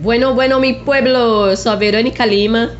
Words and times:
Bueno, 0.00 0.32
bueno, 0.32 0.60
mi 0.60 0.74
pueblo! 0.74 1.48
Eu 1.48 1.56
sou 1.56 1.72
a 1.72 1.74
Verônica 1.74 2.24
Lima. 2.24 2.70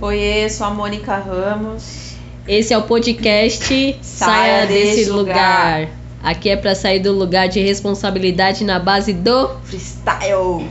Oiê, 0.00 0.50
sou 0.50 0.66
a 0.66 0.70
Mônica 0.70 1.16
Ramos. 1.16 2.16
Esse 2.48 2.74
é 2.74 2.78
o 2.78 2.82
podcast 2.82 3.96
Saia, 4.02 4.66
desse, 4.66 5.08
lugar. 5.08 5.82
lugar. 5.82 5.88
Aqui 6.24 6.50
é 6.50 6.56
para 6.56 6.74
sair 6.74 6.98
do 6.98 7.12
lugar 7.12 7.48
de 7.48 7.60
responsabilidade 7.60 8.64
na 8.64 8.80
base 8.80 9.12
do 9.12 9.48
freestyle. 9.62 10.68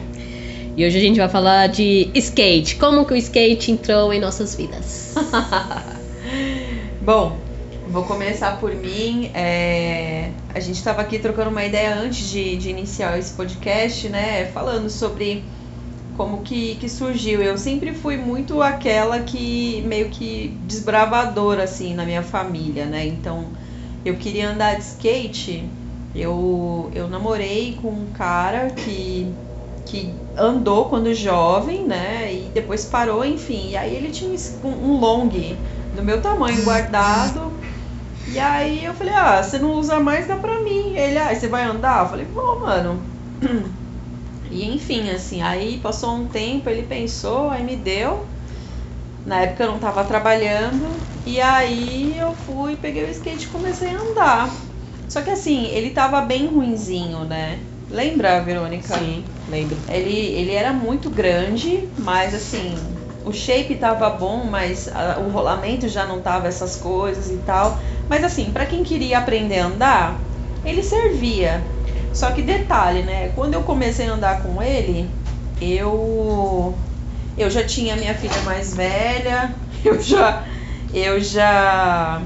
E 0.75 0.85
hoje 0.85 0.97
a 0.97 0.99
gente 0.99 1.17
vai 1.17 1.29
falar 1.29 1.67
de 1.67 2.11
skate. 2.13 2.75
Como 2.75 3.05
que 3.05 3.13
o 3.13 3.15
skate 3.15 3.71
entrou 3.71 4.11
em 4.11 4.19
nossas 4.19 4.53
vidas? 4.53 5.15
Bom, 7.03 7.37
vou 7.87 8.03
começar 8.03 8.59
por 8.59 8.75
mim. 8.75 9.31
É... 9.33 10.31
A 10.53 10.59
gente 10.59 10.75
estava 10.75 11.01
aqui 11.01 11.19
trocando 11.19 11.51
uma 11.51 11.63
ideia 11.63 11.95
antes 11.95 12.29
de, 12.29 12.57
de 12.57 12.69
iniciar 12.69 13.17
esse 13.17 13.31
podcast, 13.31 14.09
né? 14.09 14.51
Falando 14.53 14.89
sobre 14.89 15.41
como 16.15 16.41
que, 16.41 16.75
que 16.75 16.89
surgiu. 16.89 17.41
Eu 17.41 17.57
sempre 17.57 17.93
fui 17.93 18.17
muito 18.17 18.61
aquela 18.61 19.19
que 19.19 19.83
meio 19.85 20.09
que 20.09 20.57
desbravadora 20.65 21.63
assim 21.63 21.93
na 21.93 22.05
minha 22.05 22.23
família, 22.23 22.85
né? 22.85 23.05
Então 23.05 23.45
eu 24.03 24.15
queria 24.15 24.49
andar 24.49 24.75
de 24.75 24.83
skate. 24.83 25.63
Eu, 26.15 26.89
eu 26.95 27.09
namorei 27.09 27.77
com 27.81 27.89
um 27.89 28.07
cara 28.13 28.69
que, 28.69 29.27
que 29.85 30.09
andou 30.37 30.85
quando 30.85 31.13
jovem, 31.13 31.85
né? 31.85 32.33
E 32.33 32.49
depois 32.53 32.85
parou, 32.85 33.25
enfim. 33.25 33.71
E 33.71 33.77
aí 33.77 33.93
ele 33.95 34.11
tinha 34.11 34.33
um, 34.63 34.99
long 34.99 35.27
do 35.27 36.03
meu 36.03 36.21
tamanho 36.21 36.63
guardado. 36.63 37.51
E 38.27 38.39
aí 38.39 38.85
eu 38.85 38.93
falei, 38.93 39.13
ah, 39.13 39.43
você 39.43 39.59
não 39.59 39.73
usa 39.73 39.99
mais, 39.99 40.27
dá 40.27 40.35
pra 40.37 40.63
mim. 40.63 40.95
Ele, 40.95 41.17
ah, 41.17 41.35
você 41.35 41.47
vai 41.47 41.63
andar? 41.63 42.03
Eu 42.03 42.09
falei, 42.09 42.25
vou, 42.25 42.65
mano. 42.65 43.01
E 44.55 44.65
enfim, 44.73 45.09
assim, 45.09 45.41
aí 45.41 45.77
passou 45.79 46.15
um 46.15 46.27
tempo, 46.27 46.69
ele 46.69 46.83
pensou, 46.83 47.49
aí 47.49 47.63
me 47.63 47.75
deu. 47.75 48.25
Na 49.25 49.41
época 49.41 49.63
eu 49.63 49.71
não 49.71 49.79
tava 49.79 50.03
trabalhando. 50.05 51.01
E 51.25 51.41
aí 51.41 52.17
eu 52.17 52.33
fui, 52.35 52.75
peguei 52.77 53.03
o 53.03 53.09
skate 53.09 53.45
e 53.45 53.49
comecei 53.49 53.89
a 53.89 53.99
andar. 53.99 54.55
Só 55.07 55.21
que 55.21 55.29
assim, 55.29 55.65
ele 55.67 55.89
tava 55.91 56.21
bem 56.21 56.47
ruinzinho, 56.47 57.25
né? 57.25 57.59
Lembra, 57.89 58.41
Verônica? 58.41 58.97
Sim, 58.97 59.25
lembro. 59.47 59.77
Ele, 59.87 60.15
ele 60.15 60.51
era 60.51 60.73
muito 60.73 61.09
grande, 61.09 61.89
mas 61.97 62.33
assim, 62.33 62.75
o 63.23 63.31
shape 63.31 63.75
tava 63.75 64.09
bom, 64.09 64.45
mas 64.45 64.87
a, 64.87 65.19
o 65.19 65.29
rolamento 65.29 65.87
já 65.87 66.05
não 66.05 66.21
tava 66.21 66.47
essas 66.47 66.77
coisas 66.77 67.29
e 67.29 67.37
tal. 67.39 67.79
Mas 68.09 68.23
assim, 68.23 68.51
para 68.51 68.65
quem 68.65 68.83
queria 68.83 69.19
aprender 69.19 69.59
a 69.59 69.65
andar, 69.67 70.29
ele 70.63 70.81
servia. 70.83 71.74
Só 72.15 72.31
que 72.31 72.41
detalhe, 72.41 73.03
né? 73.03 73.29
Quando 73.35 73.55
eu 73.55 73.63
comecei 73.63 74.07
a 74.07 74.13
andar 74.13 74.41
com 74.41 74.63
ele, 74.63 75.09
eu 75.61 76.73
eu 77.37 77.49
já 77.49 77.61
tinha 77.65 77.97
minha 77.97 78.15
filha 78.15 78.41
mais 78.43 78.73
velha, 78.73 79.53
eu 79.83 80.01
já 80.01 80.43
eu 80.93 81.19
já 81.19 82.21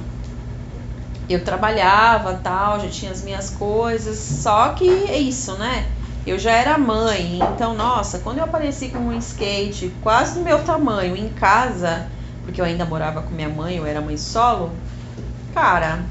eu 1.27 1.43
trabalhava, 1.43 2.35
tal, 2.35 2.79
já 2.79 2.87
tinha 2.87 3.11
as 3.11 3.23
minhas 3.23 3.49
coisas, 3.49 4.17
só 4.19 4.69
que 4.69 4.87
é 4.87 5.17
isso, 5.17 5.53
né? 5.57 5.87
Eu 6.25 6.37
já 6.37 6.51
era 6.51 6.77
mãe, 6.77 7.39
então, 7.39 7.73
nossa, 7.73 8.19
quando 8.19 8.37
eu 8.37 8.43
apareci 8.43 8.89
com 8.89 8.99
um 8.99 9.17
skate 9.17 9.91
quase 10.01 10.35
do 10.35 10.41
meu 10.41 10.63
tamanho 10.63 11.15
em 11.15 11.29
casa, 11.29 12.07
porque 12.43 12.61
eu 12.61 12.65
ainda 12.65 12.85
morava 12.85 13.23
com 13.23 13.33
minha 13.33 13.49
mãe, 13.49 13.77
eu 13.77 13.85
era 13.85 14.01
mãe 14.01 14.17
solo, 14.17 14.75
cara, 15.53 16.03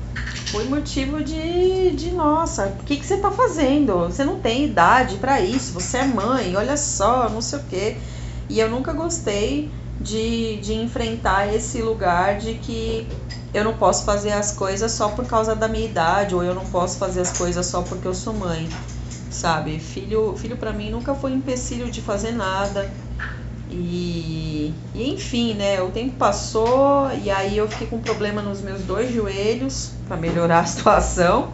foi 0.50 0.64
motivo 0.64 1.22
de, 1.22 1.90
de 1.90 2.10
nossa, 2.10 2.66
o 2.66 2.84
que, 2.84 2.96
que 2.96 3.04
você 3.04 3.18
tá 3.18 3.30
fazendo? 3.30 4.06
Você 4.06 4.24
não 4.24 4.40
tem 4.40 4.64
idade 4.64 5.16
para 5.16 5.40
isso, 5.40 5.72
você 5.72 5.98
é 5.98 6.04
mãe, 6.04 6.56
olha 6.56 6.76
só, 6.76 7.28
não 7.28 7.42
sei 7.42 7.58
o 7.58 7.62
quê. 7.64 7.96
E 8.48 8.58
eu 8.58 8.70
nunca 8.70 8.94
gostei 8.94 9.70
de, 10.00 10.56
de 10.56 10.74
enfrentar 10.74 11.52
esse 11.54 11.82
lugar 11.82 12.38
de 12.38 12.54
que 12.54 13.06
eu 13.52 13.62
não 13.62 13.74
posso 13.74 14.04
fazer 14.04 14.32
as 14.32 14.52
coisas 14.52 14.90
só 14.92 15.08
por 15.10 15.26
causa 15.26 15.54
da 15.54 15.68
minha 15.68 15.84
idade, 15.84 16.34
ou 16.34 16.42
eu 16.42 16.54
não 16.54 16.64
posso 16.64 16.98
fazer 16.98 17.20
as 17.20 17.36
coisas 17.36 17.66
só 17.66 17.82
porque 17.82 18.08
eu 18.08 18.14
sou 18.14 18.32
mãe, 18.32 18.68
sabe? 19.30 19.78
Filho, 19.78 20.34
filho 20.36 20.56
para 20.56 20.72
mim 20.72 20.90
nunca 20.90 21.14
foi 21.14 21.32
empecilho 21.32 21.90
de 21.90 22.00
fazer 22.00 22.32
nada. 22.32 22.90
E, 23.70 24.72
e, 24.94 25.10
enfim, 25.12 25.54
né? 25.54 25.80
O 25.82 25.90
tempo 25.90 26.16
passou 26.16 27.10
e 27.22 27.30
aí 27.30 27.56
eu 27.56 27.68
fiquei 27.68 27.86
com 27.86 28.00
problema 28.00 28.40
nos 28.40 28.60
meus 28.62 28.82
dois 28.82 29.12
joelhos 29.12 29.92
para 30.06 30.16
melhorar 30.16 30.60
a 30.60 30.64
situação. 30.66 31.52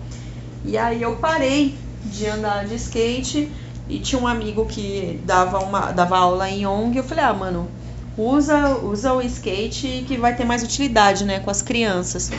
E 0.65 0.77
aí 0.79 1.03
eu 1.03 1.17
parei 1.17 1.79
de 2.05 2.27
andar 2.27 2.67
de 2.67 2.75
skate 2.77 3.53
e 3.89 3.99
tinha 4.01 4.21
um 4.21 4.27
amigo 4.27 4.67
que 4.67 5.21
dava 5.25 5.61
uma 5.61 5.93
dava 5.93 6.19
aula 6.19 6.49
em 6.49 6.67
ONG. 6.67 6.99
Eu 6.99 7.05
falei: 7.05 7.25
"Ah, 7.25 7.35
mano, 7.35 7.71
usa 8.17 8.79
usa 8.79 9.13
o 9.13 9.23
skate 9.23 10.05
que 10.07 10.17
vai 10.17 10.37
ter 10.37 10.45
mais 10.45 10.63
utilidade, 10.63 11.25
né, 11.25 11.41
com 11.41 11.51
as 11.51 11.63
crianças". 11.63 12.31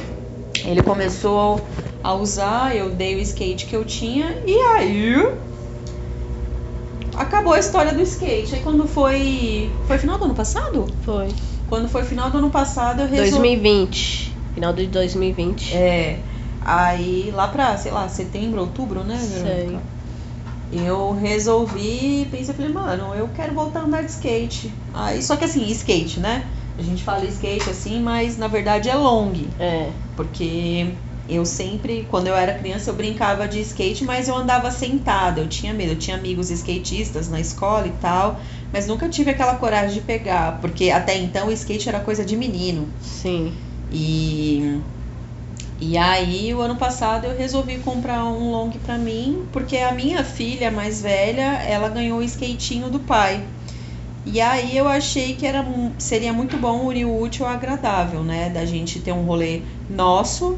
Ele 0.64 0.82
começou 0.82 1.68
a 2.04 2.14
usar, 2.14 2.76
eu 2.76 2.92
dei 2.92 3.16
o 3.16 3.20
skate 3.20 3.66
que 3.66 3.76
eu 3.76 3.86
tinha 3.86 4.38
e 4.46 4.56
aí 4.78 5.16
acabou 7.18 7.54
a 7.54 7.60
história 7.60 7.94
do 7.94 8.02
skate. 8.02 8.56
Aí 8.56 8.62
quando 8.62 8.88
foi. 8.88 9.72
Foi 9.88 9.98
final 9.98 10.18
do 10.18 10.26
ano 10.26 10.36
passado? 10.36 10.86
Foi. 11.02 11.28
Quando 11.68 11.90
foi 11.90 12.04
final 12.04 12.30
do 12.30 12.38
ano 12.38 12.50
passado, 12.50 13.02
eu 13.02 13.08
resolvi. 13.08 13.32
2020. 13.32 14.34
Final 14.54 14.74
de 14.74 14.88
2020. 14.88 15.76
É. 15.76 16.20
Aí 16.64 17.32
lá 17.36 17.48
pra, 17.48 17.78
sei 17.78 17.92
lá, 17.92 18.08
setembro, 18.08 18.62
outubro, 18.62 19.04
né? 19.04 19.18
Sei. 19.20 19.78
Eu 20.74 21.14
resolvi, 21.14 22.28
pensei, 22.30 22.54
falei, 22.54 22.72
mano, 22.72 23.14
eu 23.16 23.30
quero 23.30 23.54
voltar 23.54 23.82
a 23.82 23.84
andar 23.84 24.02
de 24.02 24.12
skate. 24.12 24.74
Aí, 24.94 25.22
só 25.22 25.36
que 25.36 25.46
assim, 25.46 25.66
skate, 25.68 26.20
né? 26.20 26.44
A 26.78 26.82
gente 26.82 27.04
fala 27.04 27.24
skate 27.26 27.70
assim, 27.70 28.02
mas 28.02 28.38
na 28.38 28.48
verdade 28.48 28.90
é 28.90 28.96
long. 28.96 29.32
É. 29.60 29.90
Porque 30.16 30.92
eu 31.28 31.46
sempre, 31.46 32.06
quando 32.10 32.28
eu 32.28 32.36
era 32.36 32.54
criança, 32.54 32.90
eu 32.90 32.96
brincava 32.96 33.48
de 33.48 33.60
skate, 33.62 34.04
mas 34.04 34.28
eu 34.28 34.36
andava 34.36 34.70
sentada, 34.72 35.42
eu 35.42 35.48
tinha 35.48 35.74
medo. 35.74 35.94
Eu 35.94 36.00
tinha 36.00 36.18
amigos 36.18 36.50
skatistas 36.52 37.28
na 37.30 37.40
escola 37.40 37.88
e 37.88 37.92
tal, 37.92 38.40
mas 38.72 38.88
nunca 38.88 39.10
tive 39.10 39.32
aquela 39.32 39.56
coragem 39.56 39.96
de 39.96 40.02
pegar, 40.02 40.60
porque 40.62 40.90
até 40.92 41.18
então 41.18 41.48
o 41.48 41.52
skate 41.52 41.90
era 41.90 42.00
coisa 42.00 42.24
de 42.24 42.36
menino. 42.36 42.88
Sim. 43.02 43.54
E 43.92 44.82
e 45.80 45.98
aí, 45.98 46.54
o 46.54 46.62
ano 46.62 46.78
passado 46.78 47.26
eu 47.26 47.38
resolvi 47.38 47.80
comprar 47.80 48.24
um 48.26 48.52
long 48.52 48.72
para 48.72 48.98
mim, 48.98 49.46
porque 49.52 49.78
a 49.78 49.92
minha 49.92 50.24
filha 50.24 50.72
mais 50.72 51.02
velha, 51.02 51.62
ela 51.64 51.90
ganhou 51.90 52.20
o 52.20 52.24
skatinho 52.24 52.90
do 52.90 53.00
pai. 53.00 53.44
E 54.26 54.42
aí 54.42 54.76
eu 54.76 54.88
achei 54.88 55.36
que 55.36 55.46
era, 55.46 55.64
seria 56.00 56.34
muito 56.34 56.58
bom 56.58 56.86
unir 56.86 57.06
o 57.06 57.22
útil 57.22 57.46
ao 57.46 57.52
agradável, 57.54 58.24
né? 58.24 58.50
Da 58.50 58.66
gente 58.66 59.00
ter 59.00 59.12
um 59.12 59.24
rolê 59.24 59.62
nosso 59.90 60.58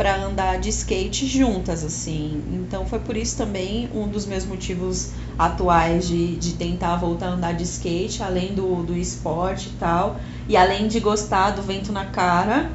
para 0.00 0.16
andar 0.16 0.58
de 0.58 0.70
skate 0.70 1.26
juntas, 1.26 1.84
assim. 1.84 2.42
Então 2.54 2.86
foi 2.86 3.00
por 3.00 3.14
isso 3.18 3.36
também 3.36 3.86
um 3.94 4.08
dos 4.08 4.24
meus 4.24 4.46
motivos 4.46 5.10
atuais 5.38 6.08
de, 6.08 6.36
de 6.36 6.54
tentar 6.54 6.96
voltar 6.96 7.26
a 7.26 7.32
andar 7.32 7.52
de 7.52 7.64
skate, 7.64 8.22
além 8.22 8.54
do, 8.54 8.82
do 8.82 8.96
esporte 8.96 9.68
e 9.68 9.72
tal, 9.72 10.16
e 10.48 10.56
além 10.56 10.88
de 10.88 11.00
gostar 11.00 11.50
do 11.50 11.60
vento 11.60 11.92
na 11.92 12.06
cara, 12.06 12.70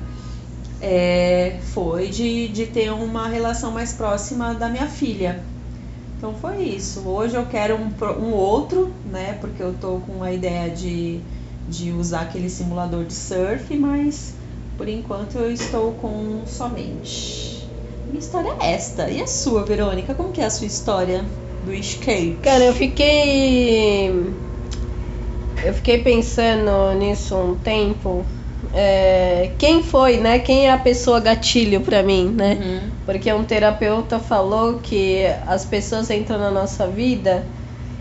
é, 0.80 1.58
foi 1.74 2.10
de, 2.10 2.48
de 2.50 2.68
ter 2.68 2.92
uma 2.92 3.28
relação 3.28 3.72
mais 3.72 3.92
próxima 3.92 4.54
da 4.54 4.70
minha 4.70 4.86
filha. 4.86 5.44
Então 6.20 6.36
foi 6.36 6.62
isso. 6.62 7.00
Hoje 7.08 7.36
eu 7.36 7.48
quero 7.48 7.76
um, 7.76 7.92
um 8.24 8.34
outro, 8.34 8.94
né? 9.04 9.36
Porque 9.42 9.64
eu 9.64 9.74
tô 9.74 9.98
com 10.02 10.22
a 10.22 10.32
ideia 10.32 10.70
de, 10.70 11.20
de 11.68 11.92
usar 11.92 12.22
aquele 12.22 12.52
simulador 12.52 13.04
de 13.04 13.14
surf, 13.14 13.76
mas 13.76 14.36
por 14.78 14.88
enquanto 14.88 15.38
eu 15.38 15.52
estou 15.52 15.94
com 15.94 16.42
somente. 16.46 17.68
Minha 18.08 18.20
história 18.20 18.56
é 18.62 18.74
esta. 18.74 19.10
E 19.10 19.22
a 19.22 19.28
sua, 19.28 19.64
Verônica? 19.64 20.14
Como 20.14 20.32
que 20.32 20.42
é 20.42 20.46
a 20.46 20.50
sua 20.50 20.68
história 20.68 21.24
do 21.66 21.74
skate? 21.74 22.38
Cara, 22.42 22.64
eu 22.64 22.74
fiquei. 22.74 24.10
Eu 25.64 25.74
fiquei 25.74 26.00
pensando 26.00 26.94
nisso 26.98 27.36
um 27.36 27.56
tempo. 27.56 28.26
É... 28.74 29.52
Quem 29.58 29.82
foi, 29.82 30.18
né? 30.18 30.40
Quem 30.40 30.68
é 30.68 30.72
a 30.72 30.78
pessoa 30.78 31.20
gatilho 31.20 31.82
para 31.82 32.04
mim, 32.04 32.30
né? 32.30 32.58
Uhum. 32.62 32.90
Porque 33.06 33.32
um 33.34 33.44
terapeuta 33.44 34.20
falou 34.20 34.80
que 34.80 35.26
as 35.48 35.66
pessoas 35.66 36.10
entram 36.10 36.38
na 36.38 36.52
nossa 36.52 36.88
vida 36.88 37.46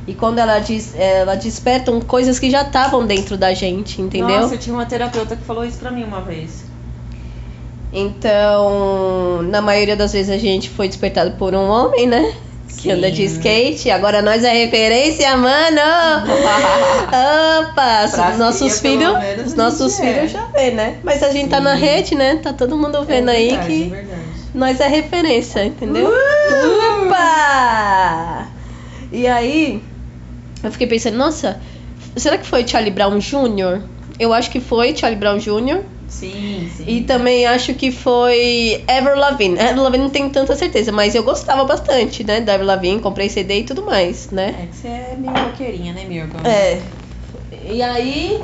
e 0.07 0.13
quando 0.13 0.39
ela, 0.39 0.59
diz, 0.59 0.95
ela 0.95 1.35
despertam 1.35 2.01
coisas 2.01 2.39
que 2.39 2.51
já 2.51 2.63
estavam 2.63 3.07
dentro 3.07 3.39
da 3.39 3.55
gente, 3.55 4.03
entendeu? 4.03 4.41
Nossa, 4.41 4.55
eu 4.55 4.59
tinha 4.59 4.75
uma 4.75 4.85
terapeuta 4.85 5.35
que 5.35 5.43
falou 5.45 5.65
isso 5.65 5.79
pra 5.79 5.91
mim 5.91 6.05
uma 6.05 6.21
vez. 6.21 6.64
Então, 7.95 9.41
na 9.43 9.61
maioria 9.61 9.95
das 9.95 10.13
vezes 10.13 10.29
a 10.29 10.37
gente 10.37 10.69
foi 10.69 10.89
despertado 10.89 11.31
por 11.39 11.55
um 11.55 11.69
homem, 11.69 12.09
né? 12.09 12.35
Que 12.77 12.91
anda 12.91 13.09
de 13.09 13.23
skate. 13.25 13.89
Agora 13.89 14.21
nós 14.21 14.43
é 14.43 14.53
referência, 14.53 15.37
mano! 15.37 15.81
Opa! 17.71 18.31
Os 18.33 18.39
nossos 18.39 18.81
filhos. 18.81 19.15
Os 19.47 19.55
nossos 19.55 19.97
filhos 19.97 20.25
é. 20.25 20.29
já 20.29 20.45
vê, 20.47 20.73
né? 20.73 20.99
Mas 21.05 21.23
a 21.23 21.31
gente 21.31 21.45
Sim. 21.45 21.51
tá 21.51 21.61
na 21.61 21.75
rede, 21.75 22.17
né? 22.17 22.41
Tá 22.43 22.53
todo 22.53 22.77
mundo 22.77 23.05
vendo 23.05 23.31
é 23.31 23.35
verdade, 23.35 23.73
aí 23.73 23.91
que 23.91 23.95
é 23.95 24.25
nós 24.53 24.81
é 24.81 24.89
referência, 24.89 25.65
entendeu? 25.65 26.09
Uh! 26.09 27.07
Opa! 27.07 28.49
E 29.13 29.29
aí, 29.29 29.81
Eu 30.63 30.73
fiquei 30.73 30.89
pensando, 30.89 31.17
nossa, 31.17 31.61
será 32.17 32.39
que 32.39 32.47
foi 32.47 32.67
Charlie 32.67 32.91
Brown 32.91 33.19
Jr.? 33.19 33.83
Eu 34.19 34.33
acho 34.33 34.51
que 34.51 34.61
foi 34.61 34.97
Charlie 34.97 35.19
Brown 35.19 35.39
Jr. 35.39 35.83
Sim, 36.09 36.71
sim. 36.77 36.85
E 36.87 37.01
também 37.03 37.45
acho 37.47 37.75
que 37.75 37.91
foi 37.91 38.85
Ever 38.87 39.17
Lavigne. 39.19 39.59
Ever 39.59 39.81
Lavigne 39.81 40.05
não 40.05 40.11
tenho 40.11 40.31
tanta 40.31 40.55
certeza, 40.55 40.93
mas 40.93 41.15
eu 41.15 41.23
gostava 41.23 41.65
bastante, 41.65 42.23
né? 42.23 42.41
Da 42.41 42.55
Ever 42.55 42.67
Lavigne, 42.67 43.01
comprei 43.01 43.29
CD 43.29 43.61
e 43.61 43.65
tudo 43.65 43.85
mais, 43.85 44.31
né? 44.31 44.55
É 44.63 44.67
que 44.67 44.77
você 44.77 44.89
é 44.89 45.15
meio 45.19 45.35
roqueirinha, 45.35 45.93
né, 45.93 46.05
Mirko? 46.05 46.39
É. 46.47 46.83
E 47.67 47.83
aí, 47.83 48.43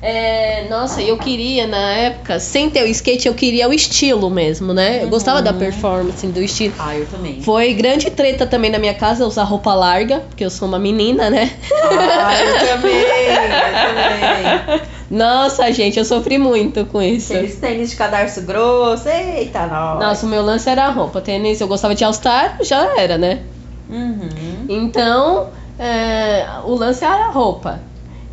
é, 0.00 0.66
nossa, 0.70 1.02
eu 1.02 1.18
queria 1.18 1.66
na 1.66 1.92
época, 1.94 2.38
sem 2.38 2.70
ter 2.70 2.82
o 2.82 2.86
skate, 2.86 3.26
eu 3.28 3.34
queria 3.34 3.68
o 3.68 3.72
estilo 3.72 4.30
mesmo, 4.30 4.72
né? 4.72 5.02
Eu 5.02 5.08
gostava 5.08 5.42
da 5.42 5.52
Uhum. 5.52 5.58
performance, 5.58 6.26
do 6.28 6.40
estilo. 6.40 6.74
Ah, 6.78 6.96
eu 6.96 7.06
também. 7.06 7.42
Foi 7.42 7.72
grande 7.74 8.10
treta 8.10 8.46
também 8.46 8.70
na 8.70 8.78
minha 8.78 8.94
casa 8.94 9.26
usar 9.26 9.44
roupa 9.44 9.74
larga, 9.74 10.20
porque 10.20 10.44
eu 10.44 10.50
sou 10.50 10.68
uma 10.68 10.78
menina, 10.78 11.28
né? 11.28 11.50
Ah, 11.82 12.34
eu 12.42 12.58
também, 12.68 12.92
eu 12.94 13.02
também. 14.70 14.86
Nossa, 15.10 15.70
gente, 15.72 15.98
eu 15.98 16.04
sofri 16.04 16.36
muito 16.38 16.84
com 16.86 17.00
isso. 17.00 17.32
Aqueles 17.32 17.56
tênis 17.56 17.90
de 17.90 17.96
cadarço 17.96 18.42
grosso, 18.42 19.08
eita, 19.08 19.66
nós. 19.66 20.00
Nossa, 20.00 20.26
o 20.26 20.28
meu 20.28 20.42
lance 20.42 20.68
era 20.68 20.86
a 20.86 20.90
roupa. 20.90 21.20
Tênis, 21.20 21.60
eu 21.60 21.68
gostava 21.68 21.94
de 21.94 22.04
All-Star, 22.04 22.58
já 22.62 22.98
era, 22.98 23.16
né? 23.16 23.42
Uhum. 23.88 24.66
Então, 24.68 25.48
é, 25.78 26.44
o 26.64 26.74
lance 26.74 27.04
era 27.04 27.26
a 27.26 27.30
roupa. 27.30 27.80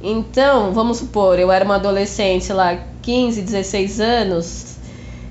Então, 0.01 0.73
vamos 0.73 0.97
supor, 0.97 1.39
eu 1.39 1.51
era 1.51 1.63
uma 1.63 1.75
adolescente 1.75 2.51
lá, 2.51 2.77
15, 3.01 3.41
16 3.41 4.01
anos, 4.01 4.75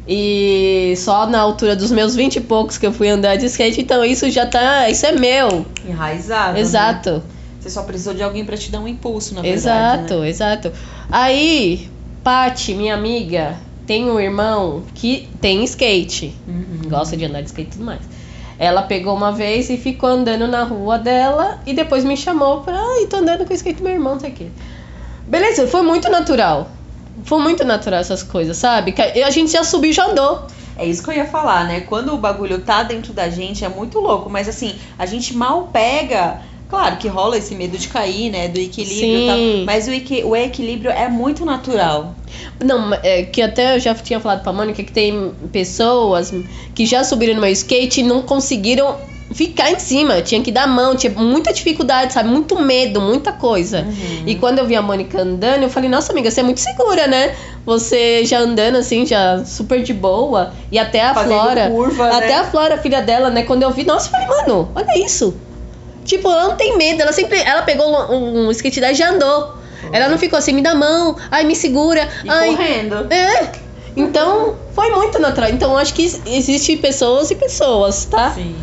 e 0.09 0.95
só 0.97 1.27
na 1.27 1.41
altura 1.41 1.77
dos 1.77 1.91
meus 1.91 2.15
20 2.15 2.37
e 2.37 2.41
poucos 2.41 2.79
que 2.79 2.87
eu 2.87 2.93
fui 2.93 3.09
andar 3.09 3.37
de 3.37 3.47
skate, 3.47 3.81
então 3.81 4.05
isso 4.05 4.31
já 4.31 4.47
tá. 4.47 4.89
Isso 4.89 5.05
é 5.07 5.13
meu. 5.13 5.67
Enraizado. 5.87 6.59
né? 7.19 7.23
Você 7.63 7.71
só 7.71 7.85
precisou 7.85 8.13
de 8.13 8.23
alguém 8.25 8.45
pra 8.45 8.57
te 8.57 8.73
dar 8.73 8.81
um 8.81 8.89
impulso, 8.89 9.35
na 9.37 9.41
verdade. 9.43 10.01
Exato, 10.03 10.21
Né? 10.21 10.29
exato. 10.29 10.73
Aí, 11.09 11.89
Paty, 12.25 12.75
minha 12.75 12.93
amiga, 12.95 13.57
tem 13.87 14.11
um 14.11 14.19
irmão 14.19 14.83
que 14.95 15.29
tem 15.41 15.63
skate. 15.63 16.35
Uhum. 16.49 16.89
Gosta 16.89 17.17
de 17.17 17.25
andar 17.25 17.41
de 17.41 17.47
skate 17.47 17.69
e 17.69 17.73
tudo 17.73 17.85
mais. 17.85 18.01
Ela 18.59 18.83
pegou 18.83 19.15
uma 19.15 19.31
vez 19.31 19.71
e 19.71 19.77
ficou 19.77 20.09
andando 20.09 20.49
na 20.49 20.65
rua 20.65 20.99
dela 20.99 21.61
e 21.65 21.73
depois 21.73 22.03
me 22.05 22.17
chamou 22.17 22.63
pra. 22.63 22.75
Ai, 22.75 23.07
tô 23.07 23.19
andando 23.19 23.45
com 23.45 23.53
o 23.53 23.57
skate 23.57 23.79
do 23.79 23.85
meu 23.85 23.93
irmão, 23.93 24.17
o 24.17 24.19
quê. 24.19 24.49
Beleza, 25.27 25.69
foi 25.69 25.83
muito 25.83 26.09
natural. 26.11 26.69
Foi 27.25 27.41
muito 27.41 27.65
natural 27.65 28.01
essas 28.01 28.25
coisas, 28.25 28.57
sabe? 28.57 28.91
Que 28.91 29.03
a 29.03 29.27
a 29.29 29.31
gente 29.31 29.53
já 29.53 29.63
subiu 29.63 29.91
e 29.91 29.93
já 29.93 30.07
andou. 30.07 30.47
É 30.77 30.85
isso 30.85 31.03
que 31.03 31.11
eu 31.11 31.15
ia 31.15 31.27
falar, 31.27 31.65
né? 31.67 31.83
Quando 31.83 32.13
o 32.13 32.19
bagulho 32.19 32.61
tá 32.61 32.83
dentro 32.83 33.13
da 33.13 33.29
gente, 33.29 33.65
é 33.65 33.69
muito 33.69 34.01
louco. 34.01 34.29
Mas 34.31 34.49
assim, 34.49 34.75
a 34.99 35.07
gente 35.07 35.37
mal 35.37 35.69
pega. 35.73 36.41
Claro 36.73 36.97
que 36.97 37.07
rola 37.07 37.37
esse 37.37 37.55
medo 37.55 37.77
de 37.77 37.87
cair, 37.87 38.31
né? 38.31 38.49
Do 38.49 38.59
equilíbrio 38.59 39.19
e 39.19 39.27
tal. 39.27 39.37
Sim. 39.37 39.65
Mas 39.67 39.87
o, 39.87 39.91
equi- 39.93 40.25
o 40.25 40.35
equilíbrio 40.35 40.91
é 40.91 41.07
muito 41.07 41.45
natural. 41.45 42.15
Não, 42.65 42.95
é, 43.03 43.25
que 43.25 43.43
até 43.43 43.77
eu 43.77 43.79
já 43.81 43.95
tinha 43.95 44.19
falado 44.19 44.43
pra 44.43 44.55
Mônica 44.55 44.83
que 44.83 44.91
tem 44.91 45.33
pessoas 45.53 46.33
que 46.75 46.87
já 46.87 47.05
subiram 47.05 47.35
no 47.35 47.43
meu 47.43 47.51
skate 47.51 48.01
e 48.01 48.03
não 48.03 48.23
conseguiram 48.23 48.97
ficar 49.35 49.71
em 49.71 49.79
cima. 49.79 50.23
Tinha 50.23 50.41
que 50.41 50.51
dar 50.51 50.67
mão, 50.67 50.97
tinha 50.97 51.13
muita 51.13 51.53
dificuldade, 51.53 52.15
sabe? 52.15 52.31
Muito 52.31 52.59
medo, 52.59 53.03
muita 53.03 53.33
coisa. 53.33 53.83
Uhum. 53.83 54.23
E 54.27 54.35
quando 54.37 54.59
eu 54.59 54.67
vi 54.67 54.75
a 54.75 54.81
Mônica 54.81 55.21
andando, 55.21 55.65
eu 55.65 55.69
falei, 55.69 55.91
nossa 55.91 56.11
amiga, 56.13 56.31
você 56.31 56.41
é 56.41 56.43
muito 56.43 56.61
segura, 56.61 57.07
né? 57.07 57.35
Você 57.67 58.25
já 58.25 58.39
andando 58.39 58.77
assim, 58.77 59.05
já 59.05 59.45
super 59.45 59.83
de 59.83 59.93
boa. 59.93 60.55
E 60.71 60.79
até 60.79 61.03
a 61.03 61.13
Fazendo 61.13 61.39
Flora. 61.39 61.69
curva, 61.71 62.09
né? 62.09 62.17
até 62.17 62.35
a 62.37 62.45
Flora, 62.45 62.79
filha 62.79 63.03
dela, 63.03 63.29
né? 63.29 63.43
Quando 63.43 63.63
eu 63.63 63.71
vi, 63.71 63.85
nossa, 63.85 64.07
eu 64.09 64.11
falei, 64.13 64.27
mano, 64.27 64.71
olha 64.75 65.05
isso. 65.05 65.35
Tipo, 66.05 66.29
ela 66.31 66.49
não 66.49 66.57
tem 66.57 66.77
medo, 66.77 67.03
ela 67.03 67.13
sempre. 67.13 67.39
Ela 67.41 67.63
pegou 67.63 67.87
um, 68.11 68.47
um 68.47 68.51
skate 68.51 68.81
e 68.81 68.95
já 68.95 69.11
andou. 69.11 69.55
Ela 69.93 70.09
não 70.09 70.19
ficou 70.19 70.39
assim, 70.39 70.53
me 70.53 70.63
dá 70.63 70.71
a 70.71 70.75
mão, 70.75 71.17
ai, 71.31 71.45
me 71.45 71.57
segura, 71.57 72.09
E 72.25 72.31
ai. 72.31 72.49
correndo. 72.57 73.13
É. 73.13 73.53
Então, 73.97 74.57
foi 74.75 74.91
muito 74.91 75.19
natural. 75.19 75.51
Então, 75.51 75.77
acho 75.77 75.93
que 75.93 76.05
existe 76.27 76.77
pessoas 76.77 77.31
e 77.31 77.35
pessoas, 77.35 78.05
tá? 78.07 78.31
Sim. 78.31 78.55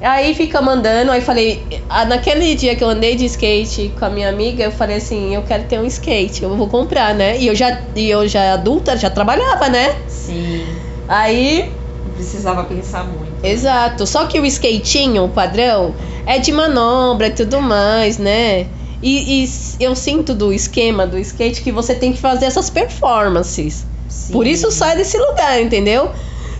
Aí 0.00 0.34
fica 0.34 0.60
mandando, 0.60 1.10
aí 1.12 1.22
falei, 1.22 1.66
naquele 2.08 2.54
dia 2.54 2.76
que 2.76 2.84
eu 2.84 2.88
andei 2.90 3.16
de 3.16 3.24
skate 3.24 3.94
com 3.98 4.04
a 4.04 4.10
minha 4.10 4.28
amiga, 4.28 4.62
eu 4.64 4.70
falei 4.70 4.96
assim, 4.98 5.34
eu 5.34 5.42
quero 5.42 5.64
ter 5.64 5.80
um 5.80 5.86
skate, 5.86 6.42
eu 6.42 6.54
vou 6.54 6.68
comprar, 6.68 7.14
né? 7.14 7.38
E 7.38 7.46
eu 7.46 7.54
já, 7.54 7.80
e 7.96 8.10
eu 8.10 8.28
já 8.28 8.52
adulta, 8.52 8.96
já 8.98 9.08
trabalhava, 9.08 9.68
né? 9.70 9.96
Sim. 10.06 10.66
Aí, 11.08 11.72
Não 12.04 12.12
precisava 12.12 12.64
pensar 12.64 13.04
muito. 13.04 13.33
Exato. 13.44 14.06
Só 14.06 14.26
que 14.26 14.40
o 14.40 14.46
skatinho, 14.46 15.24
o 15.24 15.28
padrão, 15.28 15.94
é 16.26 16.38
de 16.38 16.52
manobra 16.52 17.28
e 17.28 17.30
tudo 17.30 17.60
mais, 17.60 18.18
né? 18.18 18.66
E, 19.02 19.44
e 19.44 19.48
eu 19.80 19.94
sinto 19.94 20.34
do 20.34 20.52
esquema 20.52 21.06
do 21.06 21.18
skate 21.18 21.62
que 21.62 21.70
você 21.70 21.94
tem 21.94 22.12
que 22.12 22.18
fazer 22.18 22.46
essas 22.46 22.70
performances. 22.70 23.86
Sim. 24.08 24.32
Por 24.32 24.46
isso 24.46 24.70
sai 24.70 24.96
desse 24.96 25.18
lugar, 25.18 25.60
entendeu? 25.60 26.10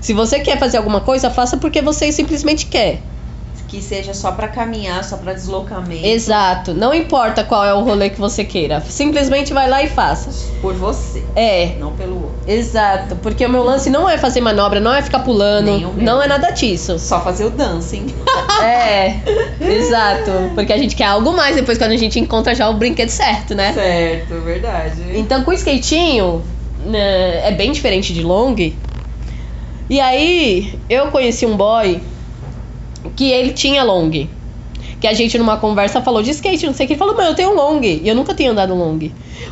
Se 0.00 0.12
você 0.12 0.40
quer 0.40 0.58
fazer 0.58 0.76
alguma 0.76 1.00
coisa, 1.00 1.30
faça 1.30 1.56
porque 1.56 1.80
você 1.80 2.12
simplesmente 2.12 2.66
quer. 2.66 3.00
Que 3.74 3.82
seja 3.82 4.14
só 4.14 4.30
pra 4.30 4.46
caminhar, 4.46 5.02
só 5.02 5.16
pra 5.16 5.32
deslocamento. 5.32 6.06
Exato. 6.06 6.72
Não 6.72 6.94
importa 6.94 7.42
qual 7.42 7.64
é 7.64 7.74
o 7.74 7.80
rolê 7.82 8.08
que 8.08 8.20
você 8.20 8.44
queira. 8.44 8.80
Simplesmente 8.88 9.52
vai 9.52 9.68
lá 9.68 9.82
e 9.82 9.88
faça. 9.88 10.30
Por 10.60 10.74
você, 10.74 11.24
É, 11.34 11.74
não 11.80 11.90
pelo 11.92 12.14
outro. 12.22 12.36
exato. 12.46 13.16
Porque 13.16 13.44
o 13.44 13.48
meu 13.48 13.64
lance 13.64 13.90
não 13.90 14.08
é 14.08 14.16
fazer 14.16 14.40
manobra, 14.40 14.78
não 14.78 14.94
é 14.94 15.02
ficar 15.02 15.18
pulando, 15.20 15.92
não 15.96 16.22
é 16.22 16.28
nada 16.28 16.50
disso. 16.50 17.00
Só 17.00 17.20
fazer 17.20 17.46
o 17.46 17.50
dancing. 17.50 18.06
É, 18.62 19.16
exato. 19.60 20.30
Porque 20.54 20.72
a 20.72 20.78
gente 20.78 20.94
quer 20.94 21.06
algo 21.06 21.32
mais 21.32 21.56
depois 21.56 21.76
quando 21.76 21.90
a 21.90 21.96
gente 21.96 22.20
encontra 22.20 22.54
já 22.54 22.68
o 22.70 22.74
brinquedo 22.74 23.08
certo, 23.08 23.54
né? 23.54 23.72
Certo, 23.72 24.40
verdade. 24.42 25.02
Então 25.14 25.42
com 25.42 25.50
o 25.50 25.54
skatinho 25.54 26.44
né, 26.86 27.48
é 27.48 27.50
bem 27.50 27.72
diferente 27.72 28.14
de 28.14 28.22
long. 28.22 28.54
E 29.90 30.00
aí 30.00 30.78
eu 30.88 31.08
conheci 31.08 31.44
um 31.44 31.56
boy 31.56 32.00
que 33.16 33.30
ele 33.30 33.52
tinha 33.52 33.82
long. 33.82 34.10
Que 35.00 35.06
a 35.06 35.12
gente 35.12 35.36
numa 35.36 35.56
conversa 35.56 36.00
falou 36.00 36.22
de 36.22 36.30
skate, 36.30 36.66
não 36.66 36.74
sei 36.74 36.84
o 36.84 36.86
que. 36.86 36.92
Ele 36.94 36.98
falou, 36.98 37.14
mano, 37.14 37.30
eu 37.30 37.34
tenho 37.34 37.54
long. 37.54 37.80
E 37.82 38.08
eu 38.08 38.14
nunca 38.14 38.34
tinha 38.34 38.50
andado 38.50 38.74
long. 38.74 38.98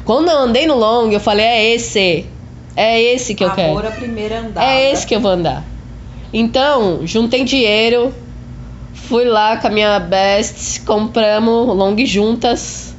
Quando 0.04 0.30
eu 0.30 0.38
andei 0.38 0.66
no 0.66 0.76
long, 0.76 1.10
eu 1.10 1.20
falei, 1.20 1.44
é 1.44 1.74
esse. 1.74 2.26
É 2.74 3.00
esse 3.00 3.34
que 3.34 3.44
eu 3.44 3.50
quero. 3.50 3.72
Amor 3.72 3.86
à 3.86 3.90
primeira 3.90 4.40
andada. 4.40 4.66
É 4.66 4.90
esse 4.90 5.06
que 5.06 5.14
eu 5.14 5.20
vou 5.20 5.32
andar. 5.32 5.64
Então, 6.32 7.00
juntei 7.06 7.44
dinheiro, 7.44 8.14
fui 8.94 9.24
lá 9.24 9.58
com 9.58 9.66
a 9.66 9.70
minha 9.70 10.00
best, 10.00 10.80
compramos 10.80 11.76
long 11.76 11.94
juntas. 12.06 12.94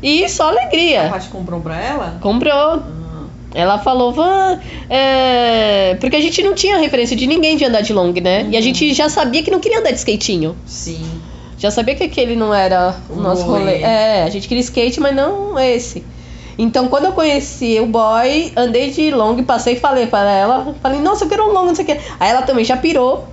E 0.00 0.28
só 0.28 0.46
A 0.46 0.50
alegria. 0.50 1.08
Paty 1.08 1.28
comprou 1.28 1.60
pra 1.60 1.80
ela? 1.80 2.18
Comprou. 2.20 2.52
Ah, 2.52 2.82
Ela 3.54 3.78
falou, 3.78 4.12
Van, 4.12 4.58
é... 4.88 5.96
porque 6.00 6.16
a 6.16 6.20
gente 6.20 6.42
não 6.42 6.54
tinha 6.54 6.78
referência 6.78 7.16
de 7.16 7.26
ninguém 7.26 7.56
de 7.56 7.64
andar 7.64 7.80
de 7.82 7.92
long, 7.92 8.12
né? 8.12 8.46
E 8.50 8.56
a 8.56 8.58
Uhum. 8.58 8.62
gente 8.62 8.92
já 8.94 9.08
sabia 9.08 9.42
que 9.42 9.50
não 9.50 9.60
queria 9.60 9.78
andar 9.80 9.90
de 9.90 9.98
skatinho. 9.98 10.56
sim. 10.66 11.04
Já 11.58 11.70
sabia 11.70 11.94
que 11.94 12.02
aquele 12.02 12.34
não 12.34 12.52
era 12.52 12.96
o 13.08 13.14
nosso 13.20 13.44
rolê. 13.44 13.60
rolê. 13.60 13.82
É, 13.82 14.24
a 14.24 14.28
gente 14.30 14.48
queria 14.48 14.62
skate, 14.62 14.98
mas 14.98 15.14
não 15.14 15.56
esse. 15.60 16.04
Então, 16.58 16.88
quando 16.88 17.04
eu 17.04 17.12
conheci 17.12 17.78
o 17.78 17.86
boy, 17.86 18.52
andei 18.56 18.90
de 18.90 19.12
long, 19.12 19.40
passei 19.44 19.74
e 19.74 19.78
falei 19.78 20.08
para 20.08 20.28
ela, 20.28 20.74
falei, 20.82 20.98
nossa, 21.00 21.24
eu 21.24 21.28
quero 21.28 21.44
um 21.48 21.52
long, 21.52 21.66
não 21.66 21.74
sei 21.76 21.84
o 21.84 21.86
que. 21.86 21.92
Aí 22.18 22.30
ela 22.30 22.42
também 22.42 22.64
já 22.64 22.76
pirou. 22.76 23.28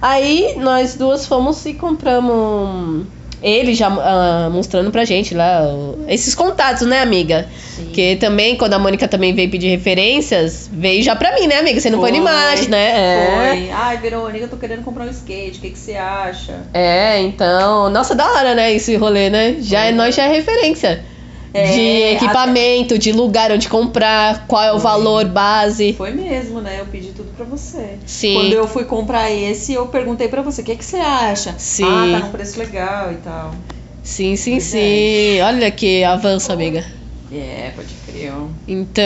Aí 0.00 0.54
nós 0.58 0.94
duas 0.94 1.26
fomos 1.26 1.66
e 1.66 1.74
compramos 1.74 3.06
ele 3.44 3.74
já 3.74 3.88
ah, 3.88 4.48
mostrando 4.50 4.90
pra 4.90 5.04
gente 5.04 5.34
lá 5.34 5.62
esses 6.08 6.34
contatos, 6.34 6.86
né, 6.86 7.02
amiga? 7.02 7.46
Sim. 7.76 7.90
Que 7.92 8.16
também, 8.16 8.56
quando 8.56 8.72
a 8.72 8.78
Mônica 8.78 9.06
também 9.06 9.34
veio 9.34 9.50
pedir 9.50 9.68
referências, 9.68 10.68
veio 10.72 11.02
já 11.02 11.14
pra 11.14 11.34
mim, 11.34 11.46
né, 11.46 11.58
amiga? 11.58 11.78
Você 11.78 11.90
não 11.90 12.00
foi, 12.00 12.10
Foi, 12.10 12.18
no 12.18 12.24
imagem, 12.26 12.68
né? 12.68 12.92
É. 12.96 13.48
Foi. 13.50 13.70
Ai, 13.70 13.96
Verônica, 13.98 14.44
eu 14.44 14.48
tô 14.48 14.56
querendo 14.56 14.82
comprar 14.82 15.04
um 15.04 15.10
skate. 15.10 15.58
O 15.58 15.60
que, 15.60 15.70
que 15.70 15.78
você 15.78 15.94
acha? 15.94 16.54
É, 16.72 17.20
então. 17.20 17.90
Nossa, 17.90 18.14
da 18.14 18.26
hora, 18.26 18.54
né? 18.54 18.72
Esse 18.72 18.96
rolê, 18.96 19.28
né? 19.28 19.56
Já 19.60 19.84
é, 19.84 19.88
Foi. 19.88 19.92
nós 19.92 20.14
já 20.14 20.24
é 20.24 20.28
referência. 20.28 21.04
É, 21.54 21.70
de 21.70 21.80
equipamento, 22.16 22.98
de 22.98 23.12
lugar 23.12 23.52
onde 23.52 23.68
comprar, 23.68 24.44
qual 24.48 24.60
é 24.62 24.70
o 24.72 24.74
Foi. 24.74 24.82
valor 24.82 25.24
base. 25.26 25.92
Foi 25.92 26.10
mesmo, 26.10 26.60
né? 26.60 26.80
Eu 26.80 26.86
pedi 26.86 27.12
tudo 27.12 27.30
pra 27.36 27.44
você. 27.44 27.98
Sim. 28.04 28.34
Quando 28.34 28.52
eu 28.54 28.66
fui 28.66 28.84
comprar 28.84 29.30
esse, 29.30 29.72
eu 29.72 29.86
perguntei 29.86 30.26
pra 30.26 30.42
você, 30.42 30.62
o 30.62 30.64
que, 30.64 30.74
que 30.74 30.84
você 30.84 30.96
acha? 30.96 31.54
Sim. 31.56 31.84
Ah, 31.84 32.18
tá 32.18 32.26
num 32.26 32.32
preço 32.32 32.58
legal 32.58 33.12
e 33.12 33.16
tal. 33.18 33.54
Sim, 34.02 34.34
sim, 34.34 34.58
Verdade. 34.58 34.70
sim. 34.70 35.40
Olha 35.42 35.70
que 35.70 36.02
avanço, 36.02 36.50
amiga. 36.52 36.84
É, 37.32 37.70
pode 37.74 37.88
crer. 38.06 38.32
Então, 38.68 39.04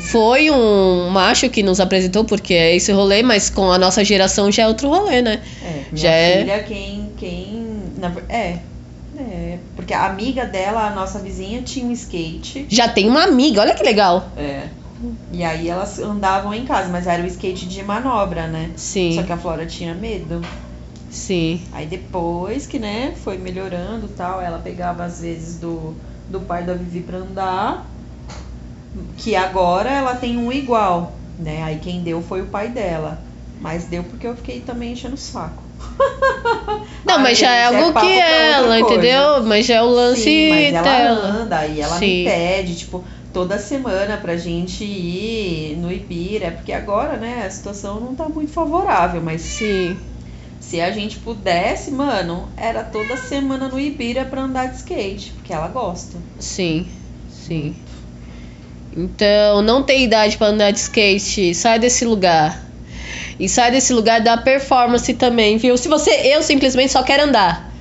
foi 0.00 0.50
um 0.50 1.08
macho 1.10 1.48
que 1.48 1.62
nos 1.62 1.78
apresentou, 1.80 2.24
porque 2.24 2.54
é 2.54 2.74
esse 2.74 2.90
rolê, 2.92 3.22
mas 3.22 3.48
com 3.50 3.70
a 3.70 3.78
nossa 3.78 4.04
geração 4.04 4.50
já 4.50 4.64
é 4.64 4.68
outro 4.68 4.88
rolê, 4.88 5.22
né? 5.22 5.40
É, 5.62 5.66
minha 5.92 6.02
Já 6.02 6.10
é- 6.10 6.38
filha, 6.38 6.62
quem. 6.64 7.12
quem 7.16 7.64
ver- 7.98 8.24
é. 8.28 8.56
É. 9.16 9.58
Porque 9.76 9.92
a 9.92 10.06
amiga 10.06 10.44
dela, 10.44 10.86
a 10.88 10.90
nossa 10.94 11.18
vizinha, 11.18 11.62
tinha 11.62 11.86
um 11.86 11.92
skate. 11.92 12.66
Já 12.68 12.88
tem 12.88 13.08
uma 13.08 13.24
amiga, 13.24 13.60
olha 13.60 13.74
que 13.74 13.82
legal. 13.82 14.28
É. 14.36 14.68
E 15.32 15.44
aí 15.44 15.68
elas 15.68 15.98
andavam 15.98 16.54
em 16.54 16.64
casa, 16.64 16.88
mas 16.88 17.06
era 17.06 17.22
o 17.22 17.26
skate 17.26 17.66
de 17.66 17.82
manobra, 17.82 18.46
né? 18.46 18.70
Sim. 18.76 19.12
Só 19.14 19.22
que 19.22 19.32
a 19.32 19.36
Flora 19.36 19.66
tinha 19.66 19.94
medo. 19.94 20.40
Sim. 21.10 21.60
Aí 21.72 21.86
depois 21.86 22.66
que, 22.66 22.78
né, 22.78 23.14
foi 23.22 23.38
melhorando 23.38 24.08
tal, 24.08 24.40
ela 24.40 24.58
pegava 24.58 25.04
às 25.04 25.20
vezes 25.20 25.58
do, 25.58 25.94
do 26.28 26.40
pai 26.40 26.64
da 26.64 26.74
Vivi 26.74 27.00
pra 27.00 27.18
andar, 27.18 27.86
que 29.16 29.36
agora 29.36 29.90
ela 29.90 30.16
tem 30.16 30.36
um 30.36 30.52
igual, 30.52 31.14
né? 31.38 31.62
Aí 31.62 31.78
quem 31.78 32.02
deu 32.02 32.20
foi 32.22 32.42
o 32.42 32.46
pai 32.46 32.68
dela. 32.68 33.22
Mas 33.60 33.84
deu 33.84 34.02
porque 34.02 34.26
eu 34.26 34.36
fiquei 34.36 34.60
também 34.60 34.92
enchendo 34.92 35.14
o 35.14 35.18
saco. 35.18 35.62
Não, 37.04 37.18
mas 37.18 37.38
já 37.38 37.50
é 37.54 37.64
algo 37.66 37.92
papo 37.92 38.06
que 38.06 38.18
ela, 38.18 38.80
entendeu? 38.80 39.42
Mas 39.44 39.66
já 39.66 39.76
é 39.76 39.82
o 39.82 39.90
lance 39.90 40.22
Sim, 40.22 40.48
mas 40.48 40.72
ela 40.72 40.82
dela. 40.82 41.26
anda 41.26 41.66
e 41.66 41.80
ela 41.80 41.98
Sim. 41.98 42.18
me 42.18 42.24
pede, 42.24 42.76
tipo, 42.76 43.04
toda 43.32 43.58
semana 43.58 44.16
pra 44.16 44.36
gente 44.36 44.84
ir 44.84 45.76
no 45.76 45.92
Ibira, 45.92 46.52
porque 46.52 46.72
agora, 46.72 47.16
né, 47.16 47.44
a 47.46 47.50
situação 47.50 48.00
não 48.00 48.14
tá 48.14 48.28
muito 48.28 48.52
favorável, 48.52 49.20
mas 49.20 49.42
Sim. 49.42 49.98
se 50.60 50.80
a 50.80 50.90
gente 50.90 51.18
pudesse, 51.18 51.90
mano, 51.90 52.48
era 52.56 52.82
toda 52.82 53.16
semana 53.16 53.68
no 53.68 53.78
Ibira 53.78 54.24
pra 54.24 54.42
andar 54.42 54.68
de 54.70 54.76
skate, 54.76 55.32
porque 55.32 55.52
ela 55.52 55.68
gosta. 55.68 56.18
Sim, 56.38 56.88
sim. 57.28 57.76
Então, 58.96 59.60
não 59.60 59.82
tem 59.82 60.04
idade 60.04 60.38
pra 60.38 60.46
andar 60.46 60.70
de 60.70 60.78
skate, 60.78 61.54
sai 61.54 61.78
desse 61.78 62.04
lugar. 62.04 62.73
E 63.38 63.48
sai 63.48 63.70
desse 63.70 63.92
lugar 63.92 64.20
da 64.20 64.36
performance 64.36 65.12
também, 65.14 65.56
viu? 65.56 65.76
Se 65.76 65.88
você, 65.88 66.10
eu 66.10 66.42
simplesmente 66.42 66.92
só 66.92 67.02
quero 67.02 67.24
andar. 67.24 67.72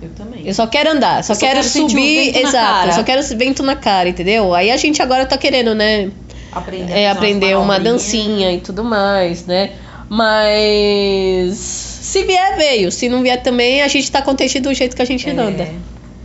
Eu 0.00 0.10
também. 0.10 0.46
Eu 0.46 0.54
só 0.54 0.66
quero 0.66 0.90
andar, 0.90 1.24
só 1.24 1.34
só 1.34 1.40
quero 1.40 1.60
quero 1.60 1.68
subir, 1.68 2.36
exato, 2.36 2.94
só 2.94 3.02
quero 3.02 3.22
vento 3.36 3.62
na 3.62 3.74
cara, 3.74 4.08
entendeu? 4.08 4.54
Aí 4.54 4.70
a 4.70 4.76
gente 4.76 5.00
agora 5.00 5.24
tá 5.24 5.38
querendo, 5.38 5.74
né, 5.74 6.10
Aprender, 6.52 6.92
é, 6.92 7.10
aprender 7.10 7.56
uma 7.56 7.80
dancinha 7.80 8.52
e 8.52 8.60
tudo 8.60 8.84
mais, 8.84 9.46
né? 9.46 9.72
Mas 10.08 11.56
se 11.56 12.22
vier, 12.22 12.56
veio. 12.56 12.92
Se 12.92 13.08
não 13.08 13.22
vier 13.22 13.42
também, 13.42 13.82
a 13.82 13.88
gente 13.88 14.10
tá 14.10 14.22
contente 14.22 14.60
do 14.60 14.72
jeito 14.72 14.94
que 14.94 15.02
a 15.02 15.04
gente 15.04 15.28
anda. 15.28 15.64
É, 15.64 15.74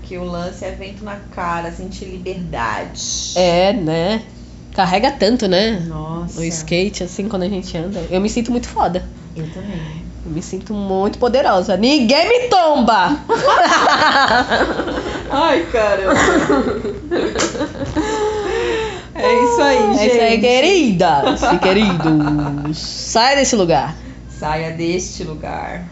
que 0.03 0.17
o 0.17 0.23
lance 0.23 0.63
é 0.63 0.71
vento 0.71 1.03
na 1.03 1.15
cara, 1.33 1.71
sentir 1.71 2.05
liberdade. 2.05 3.31
É, 3.35 3.73
né? 3.73 4.21
Carrega 4.73 5.11
tanto, 5.11 5.47
né? 5.47 5.83
Nossa. 5.87 6.39
O 6.39 6.43
skate, 6.43 7.03
assim, 7.03 7.27
quando 7.27 7.43
a 7.43 7.49
gente 7.49 7.75
anda. 7.77 8.01
Eu 8.09 8.21
me 8.21 8.29
sinto 8.29 8.51
muito 8.51 8.67
foda. 8.67 9.03
Eu 9.35 9.47
também. 9.51 9.79
Eu 10.25 10.31
me 10.31 10.41
sinto 10.41 10.73
muito 10.73 11.17
poderosa. 11.17 11.75
Ninguém 11.77 12.27
me 12.27 12.47
tomba! 12.49 13.17
Ai, 15.31 15.65
caramba. 15.71 16.13
é 19.15 19.43
isso 19.43 19.61
aí, 19.61 19.77
É 19.77 19.93
gente. 19.93 20.11
isso 20.11 20.21
aí, 20.21 20.39
queridas 20.39 21.41
e 21.43 21.57
queridos. 21.59 22.77
Sai 22.77 23.35
desse 23.35 23.55
lugar. 23.55 23.95
Saia 24.29 24.71
deste 24.71 25.23
lugar. 25.23 25.83